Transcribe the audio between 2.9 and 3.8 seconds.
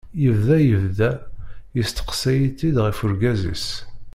urgaz-is.